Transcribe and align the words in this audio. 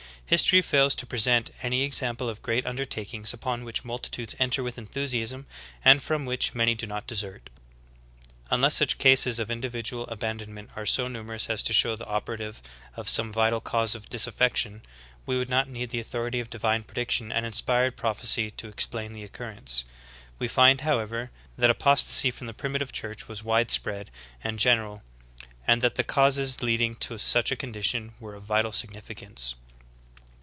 History 0.31 0.61
fails 0.61 0.95
to 0.95 1.05
present 1.05 1.51
any 1.61 1.83
example 1.83 2.29
of 2.29 2.41
great 2.41 2.65
undertakings 2.65 3.33
upon 3.33 3.65
which 3.65 3.83
multitudes 3.83 4.33
enter 4.39 4.63
with 4.63 4.77
enthusiasm, 4.77 5.45
and 5.83 6.01
from 6.01 6.23
which 6.25 6.55
many 6.55 6.73
do 6.73 6.87
not 6.87 7.05
desert. 7.05 7.49
Unless 8.49 8.75
such 8.75 8.97
cases 8.97 9.39
of 9.39 9.51
individual 9.51 10.07
abandonment 10.07 10.69
are 10.73 10.85
so 10.85 11.09
numerous 11.09 11.49
as 11.49 11.61
to 11.63 11.73
show 11.73 11.97
the 11.97 12.07
operation 12.07 12.55
of 12.95 13.09
some 13.09 13.29
vital 13.33 13.59
cause 13.59 13.93
of 13.93 14.07
disaffection, 14.07 14.83
we 15.25 15.37
would 15.37 15.49
not 15.49 15.67
need 15.67 15.89
the 15.89 15.99
authority 15.99 16.39
of 16.39 16.49
divine 16.49 16.83
prediction 16.83 17.29
and 17.29 17.45
inspired 17.45 17.97
proph 17.97 18.21
ecy 18.21 18.55
to 18.55 18.69
explain 18.69 19.11
the 19.11 19.25
occurrence. 19.25 19.83
We 20.39 20.47
find, 20.47 20.79
however, 20.79 21.29
that 21.57 21.67
apos 21.67 21.67
24 21.67 21.67
THE 21.67 21.67
GREAT 21.67 21.71
APOSTASY. 21.91 22.31
tasy 22.31 22.33
from 22.33 22.47
the 22.47 22.53
Primitive 22.53 22.91
Church 22.93 23.27
was 23.27 23.43
widespread 23.43 24.09
and 24.41 24.57
gen 24.59 24.77
eral, 24.77 25.01
and 25.67 25.81
that 25.81 25.95
the 25.95 26.05
causes 26.05 26.63
leading 26.63 26.95
to 27.03 27.17
such 27.17 27.51
a 27.51 27.57
condition 27.57 28.13
were 28.21 28.35
of 28.35 28.43
vital 28.43 28.71
significance. 28.71 29.55